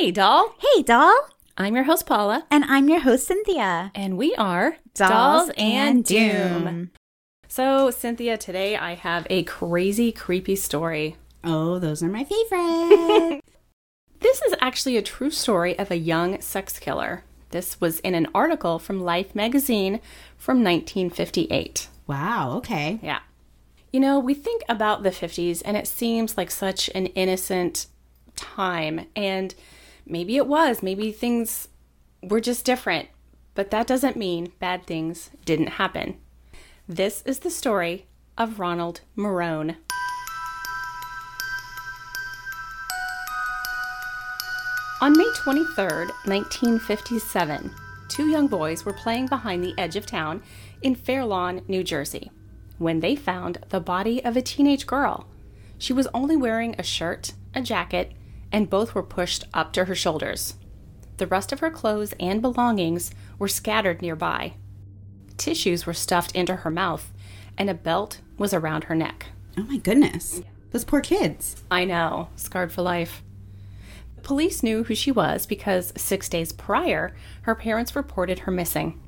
[0.00, 0.54] Hey, doll.
[0.58, 1.28] Hey, doll.
[1.58, 3.92] I'm your host, Paula, And I'm your host, Cynthia.
[3.94, 6.90] and we are Dolls and Doom.
[7.48, 11.16] So, Cynthia, today I have a crazy, creepy story.
[11.44, 13.42] Oh, those are my favorite.
[14.20, 17.24] This is actually a true story of a young sex killer.
[17.50, 20.00] This was in an article from Life magazine
[20.38, 21.88] from 1958.
[22.06, 23.00] wow, okay.
[23.02, 23.20] Yeah.
[23.92, 27.86] You know, we think about the 50s and it seems like such an innocent
[28.34, 29.06] time.
[29.14, 29.54] And
[30.10, 30.82] maybe it was.
[30.82, 31.68] Maybe things
[32.22, 33.08] were just different.
[33.54, 36.16] But that doesn't mean bad things didn't happen.
[36.88, 38.06] This is the story
[38.36, 39.76] of Ronald Marone.
[45.02, 47.70] On May 23rd, 1957,
[48.08, 50.42] two young boys were playing behind the edge of town
[50.82, 52.30] in Fairlawn, New Jersey,
[52.76, 55.26] when they found the body of a teenage girl.
[55.78, 58.12] She was only wearing a shirt, a jacket,
[58.52, 60.54] and both were pushed up to her shoulders.
[61.18, 64.54] The rest of her clothes and belongings were scattered nearby.
[65.36, 67.12] Tissues were stuffed into her mouth,
[67.58, 69.26] and a belt was around her neck.
[69.58, 70.42] Oh my goodness.
[70.70, 71.62] Those poor kids.
[71.70, 73.22] I know, scarred for life.
[74.16, 79.00] The police knew who she was because six days prior, her parents reported her missing.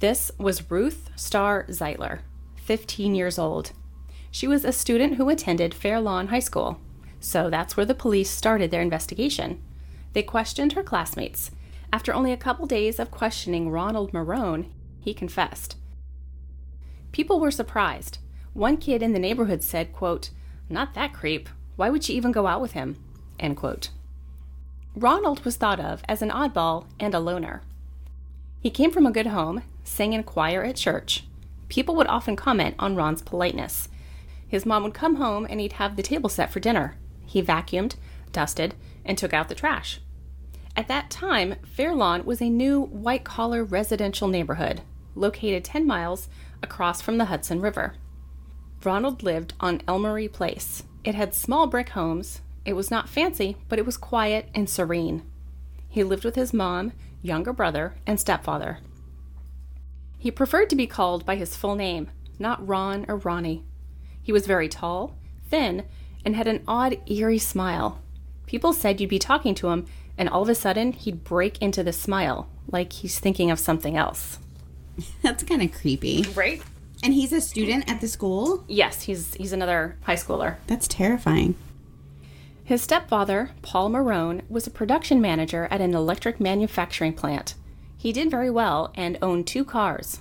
[0.00, 2.20] This was Ruth Starr Zeitler,
[2.56, 3.72] 15 years old.
[4.30, 6.80] She was a student who attended Fairlawn High School,
[7.22, 9.62] so that's where the police started their investigation.
[10.12, 11.50] They questioned her classmates.
[11.92, 14.66] After only a couple days of questioning Ronald Marone,
[15.00, 15.76] he confessed.
[17.12, 18.18] People were surprised.
[18.54, 20.30] One kid in the neighborhood said, quote,
[20.68, 21.48] Not that creep.
[21.76, 22.96] Why would she even go out with him?
[23.38, 23.90] End quote.
[24.94, 27.62] Ronald was thought of as an oddball and a loner.
[28.60, 31.24] He came from a good home, sang in choir at church.
[31.68, 33.88] People would often comment on Ron's politeness.
[34.46, 36.96] His mom would come home and he'd have the table set for dinner.
[37.32, 37.94] He vacuumed,
[38.30, 38.74] dusted,
[39.06, 40.00] and took out the trash.
[40.76, 44.82] At that time, Fairlawn was a new white collar residential neighborhood
[45.14, 46.28] located 10 miles
[46.62, 47.94] across from the Hudson River.
[48.84, 50.82] Ronald lived on Elmery Place.
[51.04, 52.42] It had small brick homes.
[52.66, 55.22] It was not fancy, but it was quiet and serene.
[55.88, 58.80] He lived with his mom, younger brother, and stepfather.
[60.18, 63.64] He preferred to be called by his full name, not Ron or Ronnie.
[64.22, 65.16] He was very tall,
[65.48, 65.84] thin,
[66.24, 68.00] and had an odd, eerie smile.
[68.46, 69.86] People said you'd be talking to him,
[70.18, 73.96] and all of a sudden he'd break into the smile, like he's thinking of something
[73.96, 74.38] else.
[75.22, 76.26] That's kind of creepy.
[76.34, 76.62] Right?
[77.02, 78.64] And he's a student at the school?
[78.68, 80.56] Yes, he's he's another high schooler.
[80.68, 81.56] That's terrifying.
[82.64, 87.54] His stepfather, Paul Marone, was a production manager at an electric manufacturing plant.
[87.98, 90.20] He did very well and owned two cars.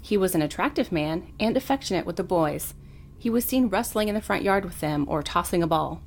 [0.00, 2.74] He was an attractive man and affectionate with the boys.
[3.20, 6.00] He was seen wrestling in the front yard with them or tossing a ball.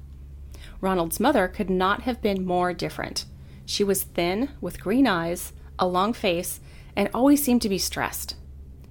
[0.81, 3.25] Ronald's mother could not have been more different.
[3.68, 6.59] She was thin, with green eyes, a long face,
[6.96, 8.35] and always seemed to be stressed.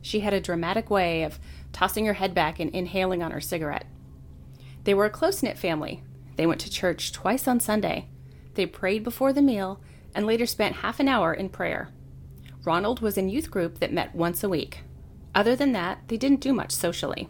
[0.02, 1.40] She had a dramatic way of
[1.72, 3.86] tossing her head back and inhaling on her cigarette.
[4.84, 6.04] They were a close knit family.
[6.36, 8.06] They went to church twice on Sunday.
[8.54, 9.80] They prayed before the meal
[10.14, 11.88] and later spent half an hour in prayer.
[12.62, 14.84] Ronald was in youth group that met once a week.
[15.34, 17.28] Other than that, they didn't do much socially.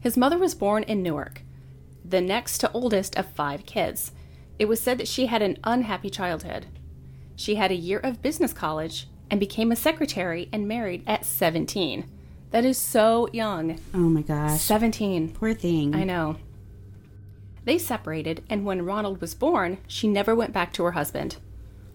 [0.00, 1.42] His mother was born in Newark,
[2.04, 4.12] the next to oldest of five kids.
[4.58, 6.66] It was said that she had an unhappy childhood.
[7.36, 12.08] She had a year of business college and became a secretary and married at 17.
[12.50, 13.78] That is so young.
[13.92, 14.60] Oh my gosh.
[14.60, 15.34] 17.
[15.34, 15.94] Poor thing.
[15.94, 16.36] I know.
[17.64, 21.36] They separated, and when Ronald was born, she never went back to her husband.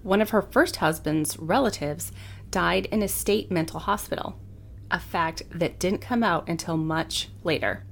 [0.04, 2.12] One of her first husband's relatives
[2.52, 4.38] died in a state mental hospital,
[4.92, 7.84] a fact that didn't come out until much later.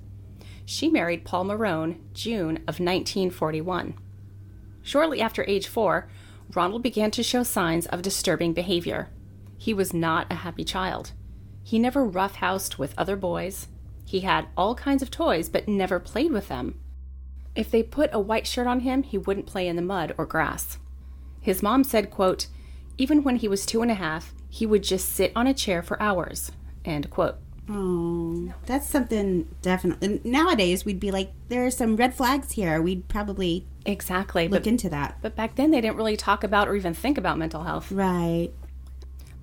[0.65, 3.95] She married Paul Marone June of 1941.
[4.83, 6.09] Shortly after age four,
[6.53, 9.09] Ronald began to show signs of disturbing behavior.
[9.57, 11.11] He was not a happy child.
[11.63, 13.67] He never roughhoused with other boys.
[14.05, 16.79] He had all kinds of toys, but never played with them.
[17.55, 20.25] If they put a white shirt on him, he wouldn't play in the mud or
[20.25, 20.77] grass.
[21.39, 22.47] His mom said, quote,
[22.97, 25.81] even when he was two and a half, he would just sit on a chair
[25.81, 26.51] for hours,
[26.85, 27.37] end quote.
[27.73, 30.19] Oh, that's something definitely.
[30.25, 32.81] Nowadays, we'd be like, there are some red flags here.
[32.81, 34.47] We'd probably Exactly.
[34.49, 35.17] look But, into that.
[35.21, 37.91] but back then, they didn't really talk about or even think about mental health.
[37.91, 38.49] Right.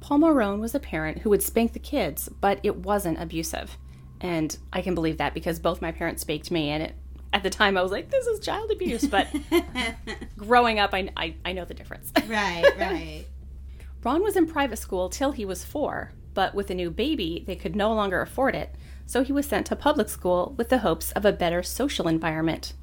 [0.01, 3.77] Paul Marone was a parent who would spank the kids, but it wasn't abusive.
[4.21, 6.95] And I can believe that because both my parents spanked me, and it,
[7.33, 9.07] at the time I was like, this is child abuse.
[9.07, 9.29] But
[10.37, 12.13] growing up, I, I, I know the difference.
[12.29, 13.25] Right, right.
[14.05, 17.57] Ron was in private school till he was four, but with a new baby, they
[17.57, 18.73] could no longer afford it,
[19.07, 22.75] so he was sent to public school with the hopes of a better social environment.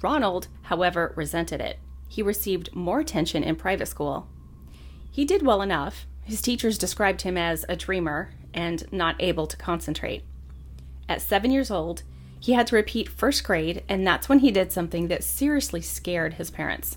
[0.00, 1.78] Ronald, however, resented it.
[2.08, 4.26] he received more attention in private school.
[5.10, 6.06] He did well enough.
[6.24, 10.24] His teachers described him as a dreamer and not able to concentrate.
[11.10, 12.04] At seven years old,
[12.40, 16.34] he had to repeat first grade, and that's when he did something that seriously scared
[16.34, 16.96] his parents.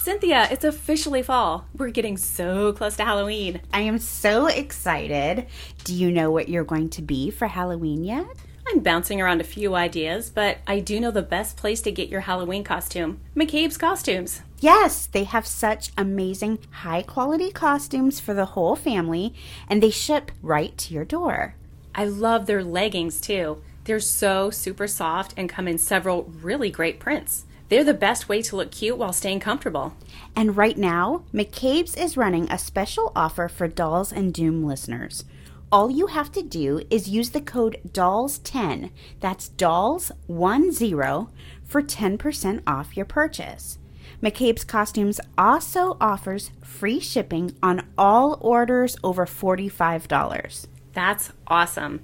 [0.00, 1.66] Cynthia, it's officially fall.
[1.76, 3.60] We're getting so close to Halloween.
[3.70, 5.46] I am so excited.
[5.84, 8.26] Do you know what you're going to be for Halloween yet?
[8.66, 12.08] I'm bouncing around a few ideas, but I do know the best place to get
[12.08, 14.40] your Halloween costume McCabe's Costumes.
[14.58, 19.34] Yes, they have such amazing, high quality costumes for the whole family,
[19.68, 21.56] and they ship right to your door.
[21.94, 23.60] I love their leggings too.
[23.84, 27.44] They're so super soft and come in several really great prints.
[27.70, 29.94] They're the best way to look cute while staying comfortable.
[30.34, 35.24] And right now, McCabe's is running a special offer for Dolls and Doom listeners.
[35.70, 38.90] All you have to do is use the code DOLLS10,
[39.20, 41.28] that's DOLLS10,
[41.64, 43.78] for 10% off your purchase.
[44.20, 50.66] McCabe's Costumes also offers free shipping on all orders over $45.
[50.92, 52.00] That's awesome.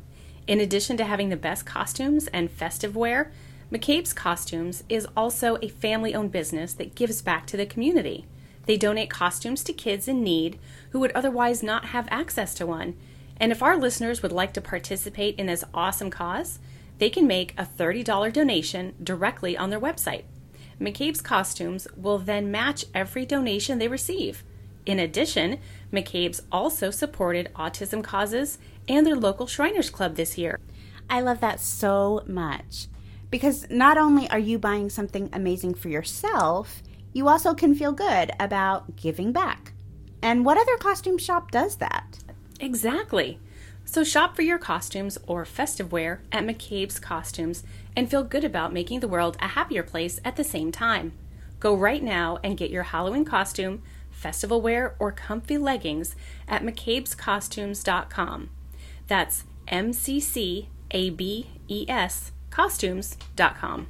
[0.47, 3.33] In addition to having the best costumes and festive wear,
[3.73, 8.25] McCabe's Costumes is also a family owned business that gives back to the community.
[8.67, 10.61] They donate costumes to kids in need
[10.91, 12.97] who would otherwise not have access to one.
[13.39, 16.61] And if our listeners would like to participate in this awesome cause,
[16.99, 20.23] they can make a $30 donation directly on their website.
[20.81, 24.45] McCabe's Costumes will then match every donation they receive.
[24.85, 25.59] In addition,
[25.93, 28.59] McCabe's also supported autism causes
[28.89, 30.61] and their local Shriners Club this year.
[31.11, 32.87] I love that so much
[33.31, 36.83] because not only are you buying something amazing for yourself,
[37.13, 39.73] you also can feel good about giving back.
[40.23, 42.19] And what other costume shop does that?
[42.61, 43.39] Exactly.
[43.85, 47.63] So shop for your costumes or festive wear at McCabe's Costumes
[47.95, 51.13] and feel good about making the world a happier place at the same time.
[51.61, 56.17] Go right now and get your Halloween costume, festival wear, or comfy leggings
[56.49, 58.51] at McCabe'sCostumes.com.
[59.07, 63.87] That's M C C A B E S costumes.com.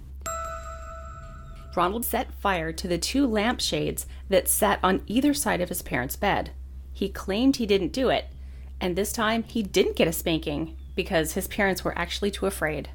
[1.76, 6.16] Ronald set fire to the two lampshades that sat on either side of his parents'
[6.16, 6.50] bed.
[6.92, 8.26] He claimed he didn't do it,
[8.80, 12.88] and this time he didn't get a spanking because his parents were actually too afraid.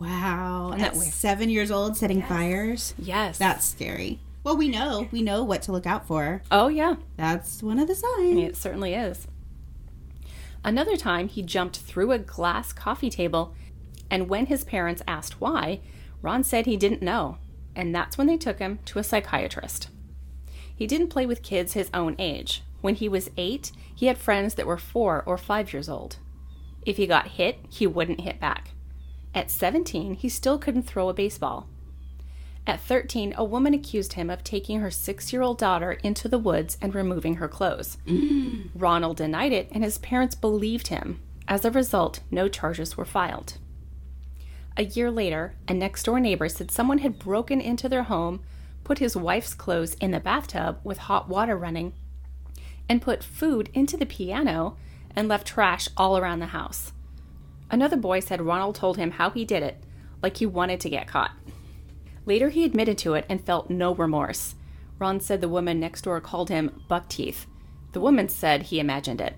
[0.00, 0.74] Wow.
[0.76, 2.94] At seven years old, setting fires?
[2.98, 3.38] Yes.
[3.38, 4.18] That's scary.
[4.42, 5.06] Well, we know.
[5.12, 6.42] We know what to look out for.
[6.50, 6.96] oh, yeah.
[7.16, 8.38] That's one of the signs.
[8.42, 9.28] It certainly is.
[10.64, 13.54] Another time, he jumped through a glass coffee table,
[14.10, 15.80] and when his parents asked why,
[16.22, 17.38] Ron said he didn't know,
[17.74, 19.88] and that's when they took him to a psychiatrist.
[20.74, 22.62] He didn't play with kids his own age.
[22.80, 26.16] When he was eight, he had friends that were four or five years old.
[26.86, 28.70] If he got hit, he wouldn't hit back.
[29.34, 31.68] At 17, he still couldn't throw a baseball.
[32.66, 36.38] At 13, a woman accused him of taking her six year old daughter into the
[36.38, 37.98] woods and removing her clothes.
[38.74, 41.20] Ronald denied it, and his parents believed him.
[41.46, 43.58] As a result, no charges were filed.
[44.78, 48.40] A year later, a next door neighbor said someone had broken into their home,
[48.84, 51.94] put his wife's clothes in the bathtub with hot water running,
[52.88, 54.76] and put food into the piano
[55.16, 56.92] and left trash all around the house.
[57.72, 59.82] Another boy said Ronald told him how he did it,
[60.22, 61.32] like he wanted to get caught.
[62.24, 64.54] Later, he admitted to it and felt no remorse.
[65.00, 67.46] Ron said the woman next door called him buck teeth.
[67.92, 69.34] The woman said he imagined it.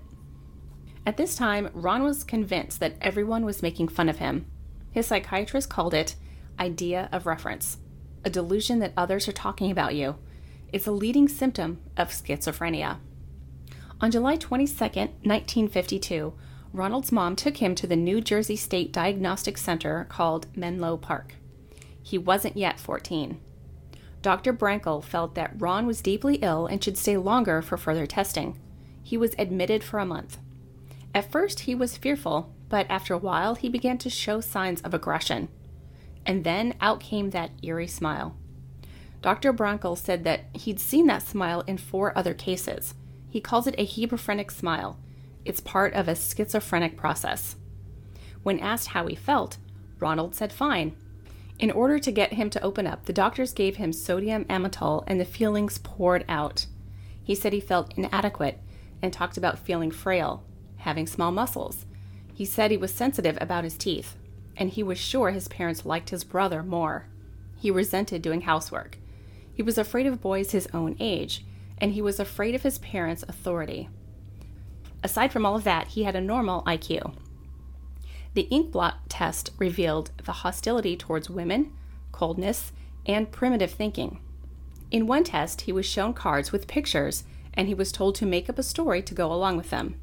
[1.03, 4.45] At this time, Ron was convinced that everyone was making fun of him.
[4.91, 6.15] His psychiatrist called it
[6.59, 7.77] idea of reference,
[8.23, 10.17] a delusion that others are talking about you.
[10.71, 12.97] It's a leading symptom of schizophrenia.
[13.99, 16.33] On July 22, 1952,
[16.73, 21.35] Ronald's mom took him to the New Jersey State Diagnostic Center called Menlo Park.
[22.01, 23.39] He wasn't yet 14.
[24.21, 24.53] Dr.
[24.53, 28.59] Brankel felt that Ron was deeply ill and should stay longer for further testing.
[29.03, 30.37] He was admitted for a month.
[31.13, 34.93] At first, he was fearful, but after a while, he began to show signs of
[34.93, 35.49] aggression.
[36.25, 38.37] And then out came that eerie smile.
[39.21, 39.51] Dr.
[39.51, 42.95] Brankel said that he'd seen that smile in four other cases.
[43.29, 44.97] He calls it a hebephrenic smile.
[45.43, 47.57] It's part of a schizophrenic process.
[48.41, 49.57] When asked how he felt,
[49.99, 50.95] Ronald said fine.
[51.59, 55.19] In order to get him to open up, the doctors gave him sodium amytal and
[55.19, 56.67] the feelings poured out.
[57.21, 58.59] He said he felt inadequate
[59.01, 60.43] and talked about feeling frail,
[60.77, 61.85] having small muscles.
[62.33, 64.15] He said he was sensitive about his teeth,
[64.57, 67.07] and he was sure his parents liked his brother more.
[67.57, 68.97] He resented doing housework.
[69.53, 71.45] He was afraid of boys his own age,
[71.77, 73.89] and he was afraid of his parents' authority.
[75.03, 77.15] Aside from all of that, he had a normal IQ.
[78.33, 81.73] The ink blot test revealed the hostility towards women,
[82.11, 82.71] coldness,
[83.05, 84.19] and primitive thinking.
[84.89, 87.23] In one test, he was shown cards with pictures
[87.53, 89.95] and he was told to make up a story to go along with them.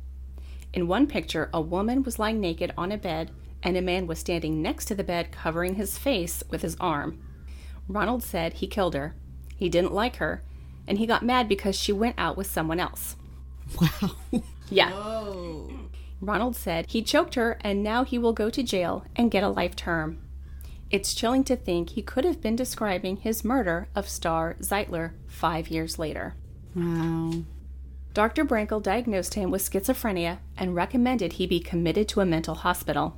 [0.78, 3.32] In one picture, a woman was lying naked on a bed
[3.64, 7.18] and a man was standing next to the bed covering his face with his arm.
[7.88, 9.16] Ronald said he killed her.
[9.56, 10.44] He didn't like her,
[10.86, 13.16] and he got mad because she went out with someone else.
[13.80, 14.40] Wow.
[14.70, 14.92] Yeah.
[14.94, 15.68] Oh.
[16.20, 19.48] Ronald said he choked her and now he will go to jail and get a
[19.48, 20.22] life term.
[20.92, 25.66] It's chilling to think he could have been describing his murder of Starr Zeitler five
[25.66, 26.36] years later.
[26.76, 27.32] Wow.
[28.14, 28.44] Dr.
[28.44, 33.16] Brankel diagnosed him with schizophrenia and recommended he be committed to a mental hospital.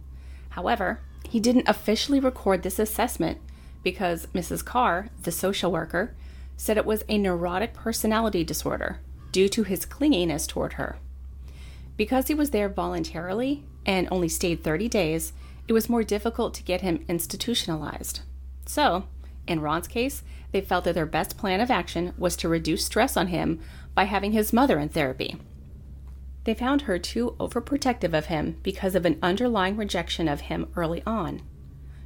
[0.50, 3.38] However, he didn't officially record this assessment
[3.82, 4.64] because Mrs.
[4.64, 6.14] Carr, the social worker,
[6.56, 9.00] said it was a neurotic personality disorder
[9.32, 10.98] due to his clinginess toward her.
[11.96, 15.32] Because he was there voluntarily and only stayed 30 days,
[15.68, 18.20] it was more difficult to get him institutionalized.
[18.66, 19.04] So,
[19.46, 23.16] in Ron's case, they felt that their best plan of action was to reduce stress
[23.16, 23.60] on him
[23.94, 25.36] by having his mother in therapy.
[26.44, 31.02] They found her too overprotective of him because of an underlying rejection of him early
[31.06, 31.42] on.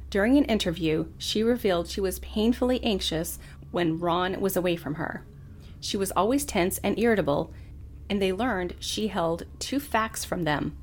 [0.09, 3.39] During an interview, she revealed she was painfully anxious
[3.71, 5.25] when Ron was away from her.
[5.79, 7.53] She was always tense and irritable,
[8.09, 10.77] and they learned she held two facts from them.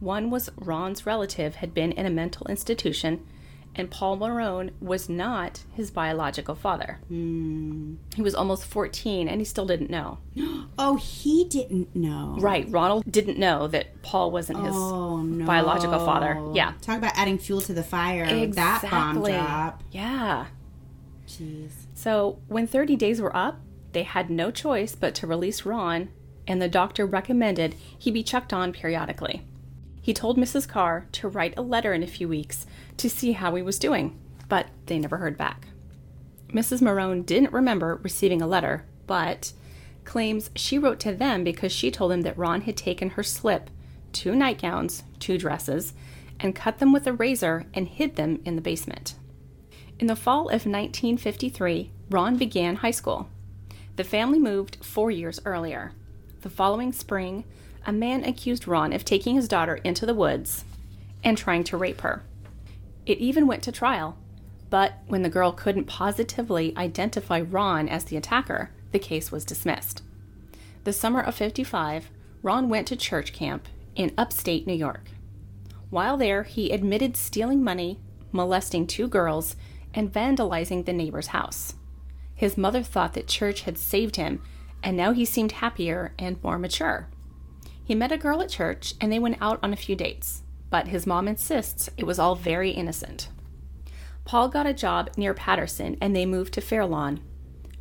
[0.00, 3.26] One was Ron's relative had been in a mental institution,
[3.76, 7.00] and Paul Marone was not his biological father.
[7.08, 7.94] Hmm.
[8.14, 10.18] He was almost 14 and he still didn't know.
[10.76, 12.34] Oh, he didn't know.
[12.40, 15.46] Right, Ronald didn't know that Paul wasn't his Oh no.
[15.46, 16.42] biological father.
[16.52, 16.72] Yeah.
[16.82, 18.24] Talk about adding fuel to the fire.
[18.24, 19.32] with That bomb Exactly.
[19.34, 19.82] drop.
[19.92, 20.46] Yeah.
[21.28, 21.70] Jeez.
[21.94, 23.60] So when 30 days were up,
[23.92, 26.08] they had no choice but to release Ron,
[26.48, 29.42] and the doctor recommended he be checked on periodically.
[30.04, 30.68] He told Mrs.
[30.68, 32.66] Carr to write a letter in a few weeks
[32.98, 34.20] to see how he was doing,
[34.50, 35.68] but they never heard back.
[36.52, 36.82] Mrs.
[36.82, 39.54] Marone didn't remember receiving a letter, but
[40.04, 43.70] claims she wrote to them because she told them that Ron had taken her slip,
[44.12, 45.94] two nightgowns, two dresses,
[46.38, 49.14] and cut them with a razor and hid them in the basement.
[49.98, 53.30] In the fall of 1953, Ron began high school.
[53.96, 55.92] The family moved four years earlier.
[56.42, 57.46] The following spring,
[57.86, 60.64] a man accused Ron of taking his daughter into the woods
[61.22, 62.22] and trying to rape her.
[63.06, 64.16] It even went to trial,
[64.70, 70.02] but when the girl couldn't positively identify Ron as the attacker, the case was dismissed.
[70.84, 72.10] The summer of 55,
[72.42, 75.10] Ron went to church camp in upstate New York.
[75.90, 78.00] While there, he admitted stealing money,
[78.32, 79.56] molesting two girls,
[79.94, 81.74] and vandalizing the neighbor's house.
[82.34, 84.42] His mother thought that church had saved him,
[84.82, 87.08] and now he seemed happier and more mature.
[87.84, 90.88] He met a girl at church and they went out on a few dates, but
[90.88, 93.28] his mom insists it was all very innocent.
[94.24, 97.20] Paul got a job near Paterson and they moved to Fairlawn.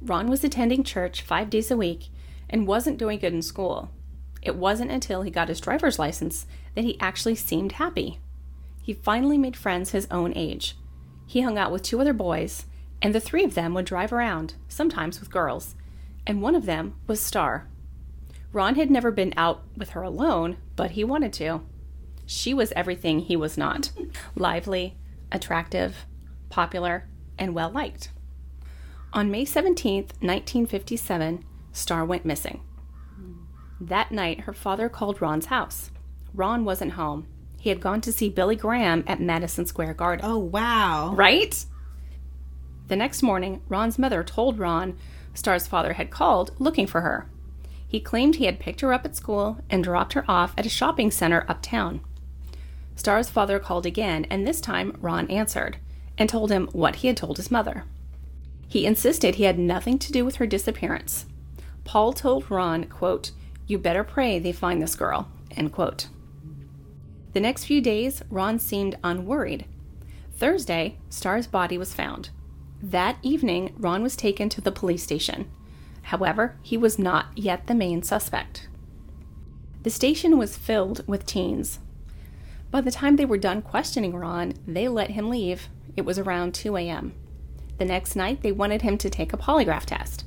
[0.01, 2.09] Ron was attending church five days a week
[2.49, 3.91] and wasn't doing good in school.
[4.41, 6.45] It wasn't until he got his driver's license
[6.75, 8.19] that he actually seemed happy.
[8.81, 10.75] He finally made friends his own age.
[11.25, 12.65] He hung out with two other boys,
[13.01, 15.75] and the three of them would drive around, sometimes with girls,
[16.27, 17.69] and one of them was Starr.
[18.53, 21.61] Ron had never been out with her alone, but he wanted to.
[22.25, 23.91] She was everything he was not
[24.35, 24.95] lively,
[25.31, 26.05] attractive,
[26.49, 28.11] popular, and well liked.
[29.11, 32.61] On May 17th, 1957, Starr went missing.
[33.81, 35.91] That night, her father called Ron's house.
[36.33, 37.27] Ron wasn't home.
[37.59, 40.25] He had gone to see Billy Graham at Madison Square Garden.
[40.25, 41.13] Oh wow.
[41.15, 41.65] Right?
[42.87, 44.97] The next morning, Ron's mother told Ron
[45.33, 47.29] Starr's father had called looking for her.
[47.93, 50.69] He claimed he had picked her up at school and dropped her off at a
[50.69, 52.01] shopping center uptown.
[52.95, 55.77] Starr's father called again, and this time Ron answered
[56.17, 57.83] and told him what he had told his mother.
[58.67, 61.27] He insisted he had nothing to do with her disappearance.
[61.83, 63.29] Paul told Ron, quote,
[63.67, 66.07] You better pray they find this girl, end quote.
[67.33, 69.65] The next few days, Ron seemed unworried.
[70.35, 72.31] Thursday, Starr's body was found.
[72.81, 75.51] That evening, Ron was taken to the police station.
[76.03, 78.67] However, he was not yet the main suspect.
[79.83, 81.79] The station was filled with teens.
[82.71, 85.67] By the time they were done questioning Ron, they let him leave.
[85.95, 87.13] It was around 2 a.m.
[87.77, 90.25] The next night, they wanted him to take a polygraph test.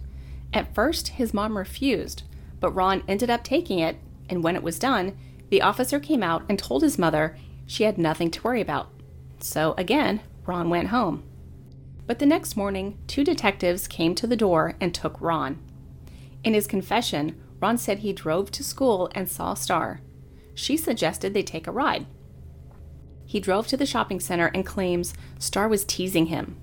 [0.52, 2.22] At first, his mom refused,
[2.60, 3.96] but Ron ended up taking it,
[4.28, 5.16] and when it was done,
[5.50, 8.90] the officer came out and told his mother she had nothing to worry about.
[9.38, 11.22] So again, Ron went home.
[12.06, 15.58] But the next morning, two detectives came to the door and took Ron.
[16.46, 20.00] In his confession, Ron said he drove to school and saw Starr.
[20.54, 22.06] She suggested they take a ride.
[23.24, 26.56] He drove to the shopping center and claims Starr was teasing him,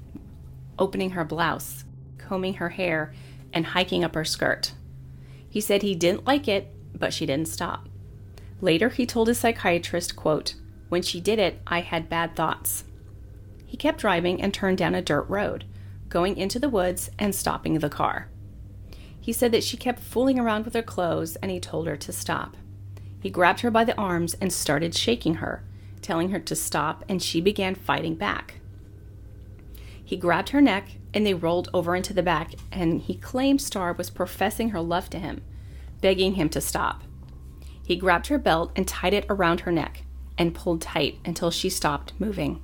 [0.80, 1.84] opening her blouse,
[2.18, 3.14] combing her hair,
[3.52, 4.72] and hiking up her skirt.
[5.50, 7.90] He said he didn't like it, but she didn't stop.
[8.62, 10.56] Later, he told his psychiatrist, quote,
[10.88, 12.86] When she did it, I had bad thoughts.
[13.66, 15.66] He kept driving and turned down a dirt road,
[16.08, 18.30] going into the woods and stopping the car.
[19.24, 22.12] He said that she kept fooling around with her clothes and he told her to
[22.12, 22.58] stop.
[23.22, 25.64] He grabbed her by the arms and started shaking her,
[26.02, 28.56] telling her to stop, and she began fighting back.
[30.04, 33.94] He grabbed her neck and they rolled over into the back, and he claimed Starr
[33.94, 35.42] was professing her love to him,
[36.02, 37.04] begging him to stop.
[37.82, 40.04] He grabbed her belt and tied it around her neck
[40.38, 42.62] and pulled tight until she stopped moving.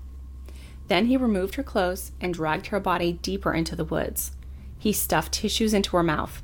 [0.89, 4.33] Then he removed her clothes and dragged her body deeper into the woods.
[4.77, 6.43] He stuffed tissues into her mouth.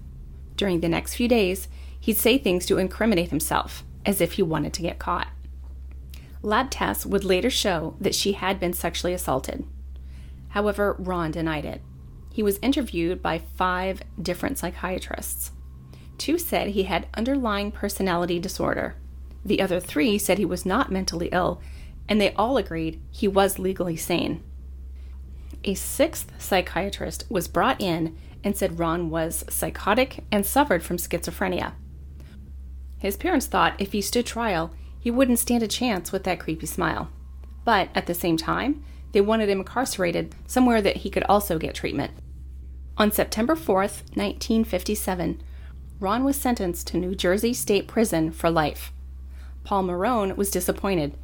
[0.58, 1.68] During the next few days,
[2.00, 5.28] he'd say things to incriminate himself, as if he wanted to get caught.
[6.42, 9.66] Lab tests would later show that she had been sexually assaulted.
[10.50, 11.82] However, Ron denied it.
[12.32, 15.52] He was interviewed by five different psychiatrists.
[16.18, 18.96] Two said he had underlying personality disorder.
[19.44, 21.62] The other three said he was not mentally ill,
[22.08, 24.44] and they all agreed he was legally sane.
[25.64, 31.74] A sixth psychiatrist was brought in and said Ron was psychotic and suffered from schizophrenia.
[33.00, 36.68] His parents thought if he stood trial, he wouldn't stand a chance with that creepy
[36.68, 37.10] smile.
[37.66, 41.74] But at the same time, they wanted him incarcerated somewhere that he could also get
[41.74, 42.12] treatment.
[42.98, 45.42] On September 4th, 1957,
[46.00, 48.94] Ron was sentenced to New Jersey State Prison for life.
[49.64, 51.18] Paul Marone was disappointed.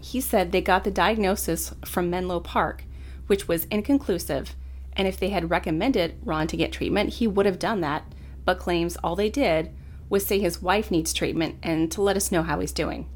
[0.00, 2.84] He said they got the diagnosis from Menlo Park,
[3.26, 4.54] which was inconclusive,
[4.98, 8.02] and if they had recommended Ron to get treatment, he would have done that,
[8.44, 9.70] but claims all they did
[10.10, 13.08] was say his wife needs treatment and to let us know how he's doing.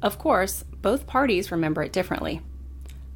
[0.00, 2.40] Of course, both parties remember it differently.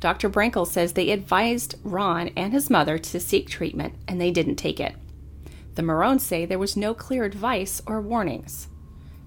[0.00, 0.28] Dr.
[0.28, 4.78] Brankel says they advised Ron and his mother to seek treatment, and they didn't take
[4.78, 4.94] it.
[5.74, 8.68] The Marones say there was no clear advice or warnings.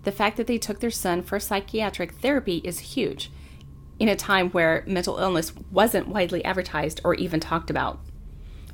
[0.03, 3.31] The fact that they took their son for psychiatric therapy is huge,
[3.99, 7.99] in a time where mental illness wasn't widely advertised or even talked about.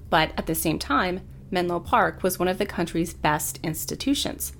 [0.09, 4.53] But at the same time, Menlo Park was one of the country's best institutions.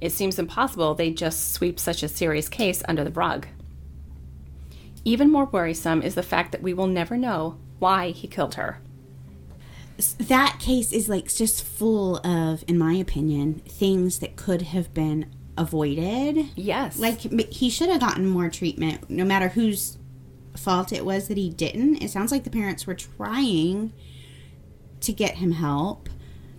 [0.00, 3.46] It seems impossible they just sweep such a serious case under the rug.
[5.04, 8.80] Even more worrisome is the fact that we will never know why he killed her
[10.18, 15.32] that case is like just full of, in my opinion, things that could have been
[15.56, 16.48] avoided.
[16.56, 16.98] Yes.
[16.98, 17.20] Like
[17.52, 19.98] he should have gotten more treatment, no matter whose
[20.56, 22.02] fault it was that he didn't.
[22.02, 23.92] It sounds like the parents were trying
[25.04, 26.08] to get him help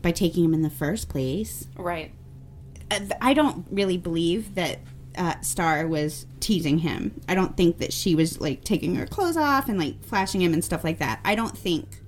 [0.01, 1.67] by taking him in the first place.
[1.75, 2.11] Right.
[2.91, 4.79] Uh, I don't really believe that
[5.17, 7.21] uh, Starr was teasing him.
[7.27, 10.53] I don't think that she was like taking her clothes off and like flashing him
[10.53, 11.19] and stuff like that.
[11.23, 12.01] I don't think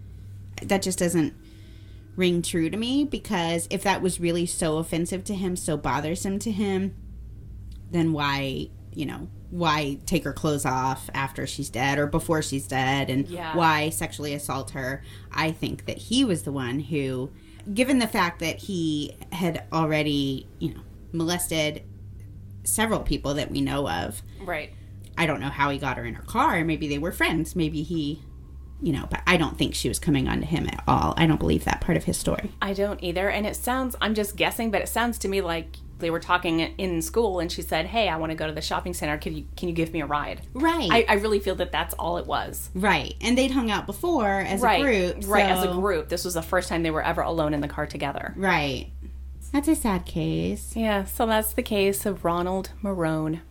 [0.62, 1.34] that just doesn't
[2.16, 6.40] ring true to me because if that was really so offensive to him, so bothersome
[6.40, 6.96] to him,
[7.92, 12.66] then why, you know, why take her clothes off after she's dead or before she's
[12.66, 13.56] dead and yeah.
[13.56, 15.04] why sexually assault her?
[15.32, 17.30] I think that he was the one who
[17.72, 20.82] given the fact that he had already, you know,
[21.12, 21.84] molested
[22.64, 24.24] several people that we know of.
[24.42, 24.74] Right.
[25.16, 26.66] I don't know how he got her in her car.
[26.66, 27.56] Maybe they were friends.
[27.56, 28.24] Maybe he
[28.80, 31.16] you know, but I don't think she was coming on to him at all.
[31.18, 32.52] I don't believe that part of his story.
[32.62, 33.28] I don't either.
[33.28, 36.60] And it sounds, I'm just guessing, but it sounds to me like they were talking
[36.60, 39.18] in school and she said, Hey, I want to go to the shopping center.
[39.18, 40.42] Can you, can you give me a ride?
[40.54, 40.90] Right.
[40.92, 42.70] I, I really feel that that's all it was.
[42.76, 43.16] Right.
[43.22, 44.80] And they'd hung out before as right.
[44.80, 45.24] a group.
[45.24, 45.30] So...
[45.30, 45.46] Right.
[45.46, 46.10] As a group.
[46.10, 48.34] This was the first time they were ever alone in the car together.
[48.36, 48.92] Right.
[49.52, 50.76] That's a sad case.
[50.76, 51.06] Yeah.
[51.06, 53.42] So that's the case of Ronald Marone.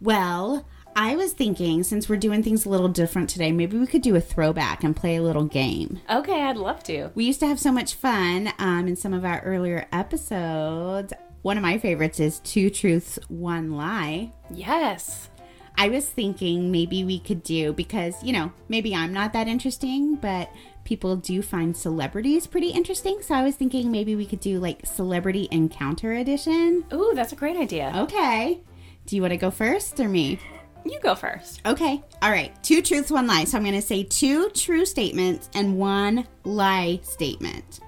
[0.00, 4.02] Well, I was thinking, since we're doing things a little different today, maybe we could
[4.02, 6.00] do a throwback and play a little game.
[6.10, 7.10] Okay, I'd love to.
[7.14, 11.12] We used to have so much fun um, in some of our earlier episodes.
[11.42, 14.32] One of my favorites is Two Truths, One Lie.
[14.54, 15.28] Yes.
[15.76, 20.14] I was thinking maybe we could do, because, you know, maybe I'm not that interesting,
[20.14, 20.52] but
[20.84, 23.22] people do find celebrities pretty interesting.
[23.22, 26.84] So I was thinking maybe we could do like Celebrity Encounter Edition.
[26.92, 27.92] Ooh, that's a great idea.
[27.96, 28.60] Okay.
[29.06, 30.38] Do you want to go first or me?
[30.84, 31.60] You go first.
[31.66, 32.04] Okay.
[32.22, 32.52] All right.
[32.62, 33.44] Two truths, one lie.
[33.44, 37.80] So I'm going to say two true statements and one lie statement.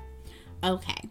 [0.65, 1.11] Okay.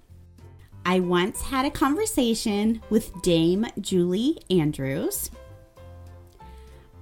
[0.86, 5.32] I once had a conversation with Dame Julie Andrews.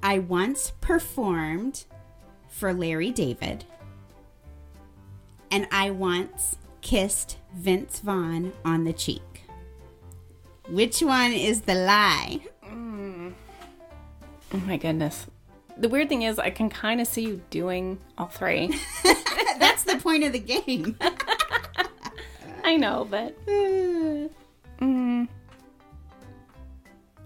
[0.04, 1.86] I once performed
[2.48, 3.66] for Larry David.
[5.50, 9.44] And I once kissed Vince Vaughn on the cheek.
[10.70, 12.42] Which one is the lie?
[12.66, 13.34] Mm.
[14.54, 15.26] Oh my goodness.
[15.78, 18.80] The weird thing is, I can kind of see you doing all three.
[19.60, 20.98] That's the point of the game.
[22.72, 25.28] I know, but mm,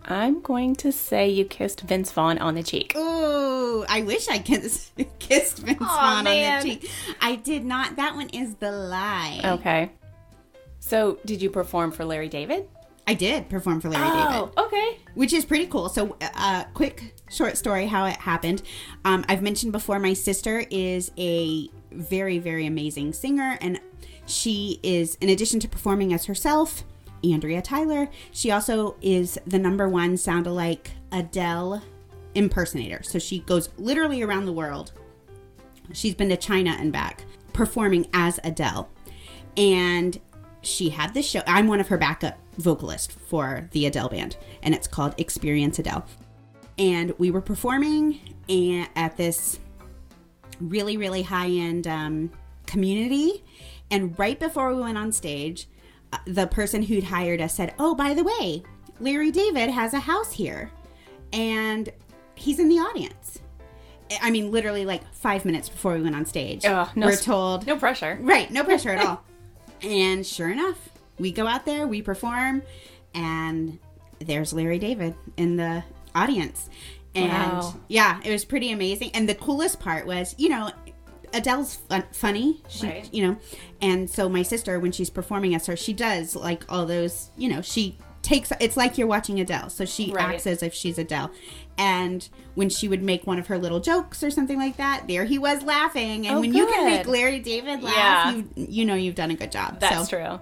[0.06, 2.96] I'm going to say you kissed Vince Vaughn on the cheek.
[2.98, 6.90] Ooh, I wish I kissed, kissed Vince Aw, Vaughn on the cheek.
[7.22, 7.96] I did not.
[7.98, 9.40] That one is the lie.
[9.46, 9.92] Okay.
[10.80, 12.68] So, did you perform for Larry David?
[13.06, 14.52] I did perform for Larry David.
[14.58, 14.98] Oh, okay.
[15.14, 15.90] which is pretty cool.
[15.90, 18.64] So, uh, quick short story how it happened.
[19.04, 23.80] Um, I've mentioned before, my sister is a very, very amazing singer, and
[24.26, 26.84] she is, in addition to performing as herself,
[27.24, 31.82] Andrea Tyler, she also is the number one sound alike Adele
[32.36, 33.02] impersonator.
[33.04, 34.92] So, she goes literally around the world.
[35.94, 38.90] She's been to China and back performing as Adele.
[39.58, 40.20] And
[40.62, 41.42] she had this show.
[41.48, 46.06] I'm one of her backup vocalists for the Adele band, and it's called Experience Adele.
[46.78, 48.20] And we were performing
[48.96, 49.60] at this
[50.60, 52.32] really, really high end um,
[52.66, 53.44] community.
[53.92, 55.68] And right before we went on stage,
[56.12, 58.64] uh, the person who'd hired us said, Oh, by the way,
[59.00, 60.72] Larry David has a house here,
[61.34, 61.90] and
[62.36, 63.40] he's in the audience.
[64.22, 67.66] I mean, literally, like five minutes before we went on stage, Ugh, no we're told
[67.68, 68.18] No pressure.
[68.22, 69.24] Right, no pressure at all.
[69.82, 72.62] And sure enough, we go out there, we perform,
[73.14, 73.80] and
[74.20, 76.70] there's Larry David in the audience.
[77.14, 77.76] And Wow.
[77.88, 79.12] yeah, it was pretty amazing.
[79.14, 80.70] And the coolest part was, you know,
[81.34, 83.10] Adele's fun, funny, she, Right.
[83.14, 83.38] you know,
[83.82, 87.50] and so my sister, when she's performing as her, she does like all those, you
[87.50, 90.34] know, she takes it's like you're watching Adele, so she Right.
[90.34, 91.30] acts as if she's Adele.
[91.78, 95.26] And when she would make one of her little jokes or something like that, there
[95.26, 96.26] he was laughing.
[96.26, 97.06] And Oh, when you can make.
[97.08, 98.32] Larry David laugh, Yeah.
[98.32, 99.80] you you know you've done a good job.
[99.80, 100.40] That's so, true.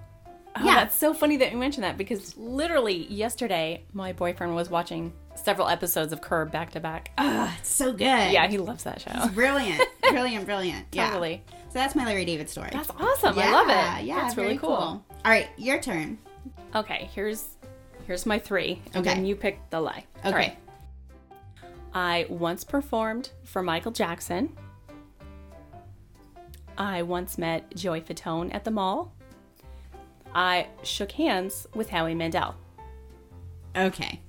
[0.56, 0.76] Oh, Yeah.
[0.76, 5.68] That's so funny that you mentioned that because literally yesterday, my boyfriend was watching several
[5.68, 7.12] episodes of Curb back to back.
[7.18, 8.02] Ah, it's so good.
[8.02, 9.28] Yeah, he loves that show.
[9.30, 10.86] brilliant, brilliant, brilliant.
[10.92, 11.10] Yeah.
[11.10, 11.44] Totally.
[11.70, 12.70] So that's my Larry David story.
[12.72, 13.38] That's awesome.
[13.38, 14.06] I love it.
[14.06, 14.72] Yeah, That's really cool.
[14.72, 16.18] All right, your turn.
[16.76, 17.46] Okay, here's
[18.06, 18.82] here's my three.
[18.94, 19.16] And Okay.
[19.16, 20.06] then you pick the lie.
[20.20, 20.28] Okay.
[20.28, 20.58] All right.
[21.96, 24.56] I once performed for Michael Jackson.
[26.78, 29.14] I once met Joey Fatone at the mall.
[30.34, 32.56] I shook hands with Howie Mandel.
[33.76, 34.20] Okay.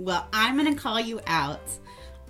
[0.00, 1.60] Well, I'm going to call you out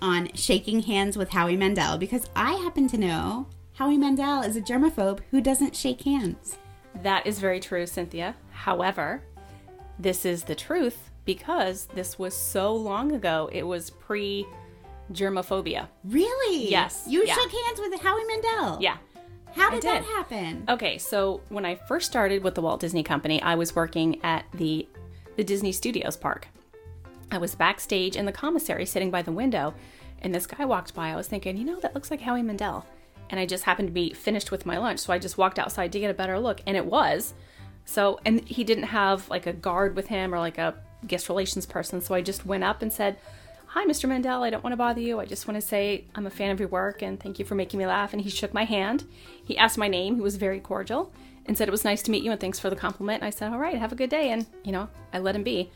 [0.01, 4.61] on shaking hands with Howie Mandel because I happen to know Howie Mandel is a
[4.61, 6.57] germaphobe who doesn't shake hands.
[7.01, 8.35] That is very true, Cynthia.
[8.51, 9.23] However,
[9.97, 13.49] this is the truth because this was so long ago.
[13.53, 14.45] It was pre
[15.13, 15.87] germophobia.
[16.03, 16.69] Really?
[16.69, 17.35] Yes, You yeah.
[17.35, 18.79] shook hands with Howie Mandel.
[18.81, 18.97] Yeah.
[19.55, 20.65] How did, that happen?
[20.67, 24.43] Okay, so when I first started with the Walt Disney Company, I was working at
[24.53, 24.89] the
[25.37, 26.49] the Disney Studios park.
[27.31, 29.73] I was backstage in the commissary sitting by the window,
[30.21, 31.09] and this guy walked by.
[31.09, 32.85] I was thinking, you know, that looks like Howie Mandel.
[33.29, 35.93] And I just happened to be finished with my lunch, so I just walked outside
[35.93, 37.33] to get a better look, and it was.
[37.85, 40.75] So, and he didn't have like a guard with him or like a
[41.07, 43.17] guest relations person, so I just went up and said,
[43.73, 44.09] Hi, Mr.
[44.09, 44.43] Mandel.
[44.43, 45.21] I don't want to bother you.
[45.21, 47.55] I just want to say I'm a fan of your work and thank you for
[47.55, 48.11] making me laugh.
[48.11, 49.05] And he shook my hand.
[49.45, 50.15] He asked my name.
[50.15, 51.13] He was very cordial
[51.45, 53.21] and said it was nice to meet you and thanks for the compliment.
[53.21, 54.31] And I said, All right, have a good day.
[54.31, 55.71] And, you know, I let him be.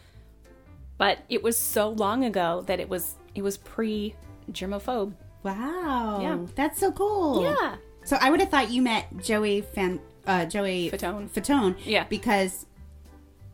[0.98, 4.16] But it was so long ago that it was it was pre
[4.52, 5.14] germaphobe.
[5.44, 6.20] Wow.
[6.22, 6.38] Yeah.
[6.56, 7.44] That's so cool.
[7.44, 7.76] Yeah.
[8.06, 11.30] So I would have thought you met Joey Fan uh Joey Fatone.
[11.30, 11.76] Fatone.
[11.84, 12.06] Yeah.
[12.06, 12.66] Because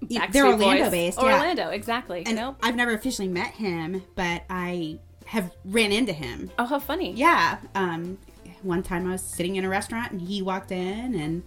[0.03, 0.91] Backstreet they're Orlando Boys.
[0.91, 1.17] based.
[1.21, 1.33] Yeah.
[1.33, 2.23] Orlando, exactly.
[2.25, 2.57] And nope.
[2.63, 6.51] I've never officially met him, but I have ran into him.
[6.59, 7.11] Oh, how funny.
[7.13, 7.57] Yeah.
[7.75, 8.17] Um
[8.63, 11.43] one time I was sitting in a restaurant and he walked in and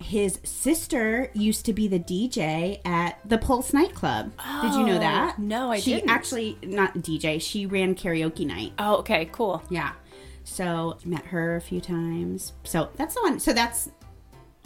[0.00, 4.32] his sister used to be the DJ at the Pulse nightclub.
[4.62, 5.38] Did you know Oh, that?
[5.38, 6.10] no, I she didn't.
[6.10, 8.72] actually not DJ, she ran karaoke night.
[8.78, 9.62] Oh, okay, cool.
[9.70, 9.92] Yeah.
[10.44, 12.52] So met her a few times.
[12.64, 13.40] So that's the one.
[13.40, 13.90] So that's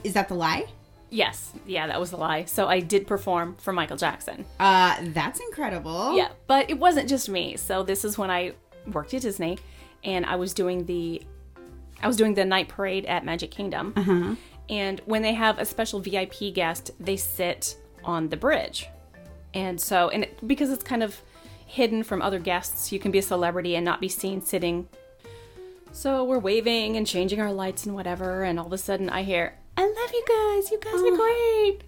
[0.04, 0.66] is that the lie?
[1.10, 1.52] Yes.
[1.66, 2.44] Yeah, that was the lie.
[2.44, 4.44] So I did perform for Michael Jackson.
[4.60, 6.16] Uh, that's incredible.
[6.16, 7.56] Yeah, but it wasn't just me.
[7.56, 8.52] So this is when I
[8.92, 9.58] worked at Disney,
[10.04, 11.22] and I was doing the,
[12.02, 13.94] I was doing the night parade at Magic Kingdom.
[13.96, 14.34] Uh-huh.
[14.68, 18.88] And when they have a special VIP guest, they sit on the bridge,
[19.54, 21.20] and so and it, because it's kind of
[21.66, 24.88] hidden from other guests, you can be a celebrity and not be seen sitting.
[25.92, 29.22] So we're waving and changing our lights and whatever, and all of a sudden I
[29.22, 30.70] hear, "I love you guys.
[30.70, 31.16] You guys are oh.
[31.16, 31.84] great."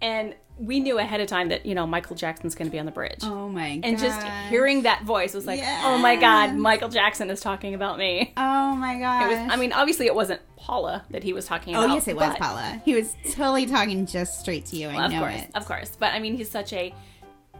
[0.00, 2.84] And we knew ahead of time that you know Michael Jackson's going to be on
[2.86, 3.20] the bridge.
[3.22, 3.88] Oh my god.
[3.88, 7.98] And just hearing that voice was like, oh my God, Michael Jackson is talking about
[7.98, 8.32] me.
[8.36, 9.24] Oh my god.
[9.24, 11.82] It was, I mean, obviously it wasn't Paula that he was talking about.
[11.82, 11.94] Oh about.
[11.94, 12.82] yes, it was Paula.
[12.84, 14.88] He was totally talking just straight to you.
[14.88, 15.50] I Of know course, it.
[15.54, 15.96] of course.
[15.98, 16.94] But I mean, he's such a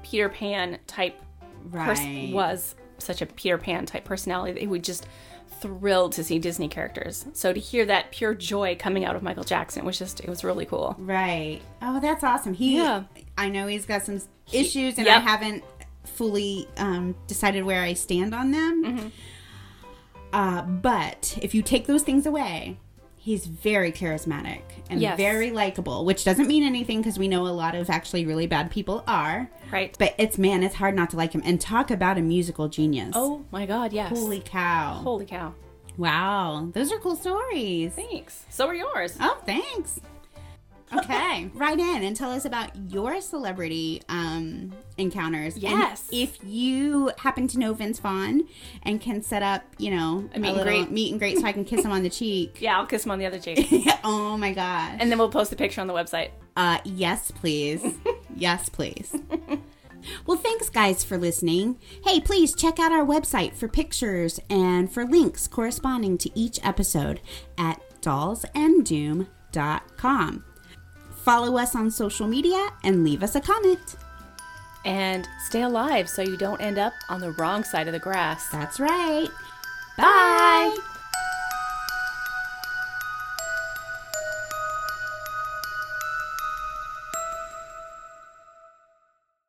[0.02, 1.18] Peter Pan type
[1.72, 2.30] person, Right.
[2.32, 5.06] was such a Peter Pan type personality that he would just
[5.60, 7.26] thrilled to see Disney characters.
[7.32, 10.44] So to hear that pure joy coming out of Michael Jackson was just, it was
[10.44, 10.96] really cool.
[10.98, 11.60] Right.
[11.82, 12.54] Oh, that's awesome.
[12.54, 13.04] He, Yeah.
[13.36, 14.20] I know he's got some
[14.52, 15.64] issues, and I haven't
[16.04, 18.84] fully um, decided where I stand on them.
[18.84, 19.08] Mm-hmm.
[20.32, 22.78] Uh, but if you take those things away,
[23.30, 25.16] he's very charismatic and Yes.
[25.16, 28.72] very likable, which doesn't mean anything because we know a lot of actually really bad
[28.72, 29.48] people are.
[29.70, 29.94] Right.
[30.00, 31.42] But it's man, it's hard not to like him.
[31.44, 33.12] And talk about a musical genius.
[33.14, 34.10] Oh my God, yes.
[34.10, 34.94] holy cow!
[35.04, 35.54] Holy cow.
[35.96, 37.92] Wow, those are cool stories.
[37.94, 38.46] Thanks.
[38.50, 39.16] So are yours.
[39.20, 40.00] Oh, thanks.
[40.92, 41.14] Okay,
[41.54, 45.54] write in and tell us about your celebrity um, encounters.
[45.54, 46.08] And Yes.
[46.12, 48.42] if you happen to know Vince Vaughn
[48.82, 50.90] and can set up, you know, A meet and greet.
[50.90, 52.58] meet and greet so I can kiss him on the cheek.
[52.60, 53.66] Yeah, I'll kiss him on the other cheek.
[54.04, 54.96] oh my God.
[55.00, 56.30] and then we'll post a picture on the website.
[56.56, 57.82] Uh, yes, please.
[58.36, 59.14] yes, please.
[60.26, 61.78] Well, thanks, guys, for listening.
[62.04, 67.20] Hey, please check out our website for pictures and for links corresponding to each episode
[67.58, 70.44] at dollsanddoom.com.
[71.30, 73.94] Follow us on social media and leave us a comment.
[74.84, 78.48] And stay alive so you don't end up on the wrong side of the grass.
[78.48, 79.28] That's right.
[79.96, 80.76] Bye.